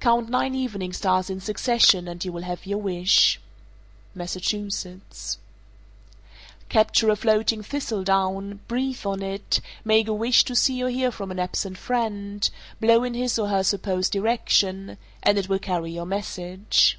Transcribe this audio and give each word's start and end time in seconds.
_460. 0.02 0.04
Count 0.04 0.28
nine 0.28 0.54
evening 0.54 0.92
stars 0.92 1.30
in 1.30 1.40
succession, 1.40 2.06
and 2.06 2.22
you 2.26 2.30
will 2.30 2.42
have 2.42 2.66
your 2.66 2.76
wish. 2.76 3.40
Massachusetts. 4.14 5.38
461. 6.68 6.68
Capture 6.68 7.08
a 7.08 7.16
floating 7.16 7.62
thistledown, 7.62 8.60
breathe 8.68 9.06
on 9.06 9.22
it, 9.22 9.62
make 9.82 10.08
a 10.08 10.12
wish 10.12 10.44
to 10.44 10.54
see 10.54 10.82
or 10.82 10.90
hear 10.90 11.10
from 11.10 11.30
an 11.30 11.38
absent 11.38 11.78
friend, 11.78 12.50
blow 12.82 13.02
in 13.02 13.14
his 13.14 13.38
or 13.38 13.48
her 13.48 13.64
supposed 13.64 14.12
direction, 14.12 14.98
and 15.22 15.38
it 15.38 15.48
will 15.48 15.58
carry 15.58 15.92
your 15.92 16.04
message. 16.04 16.98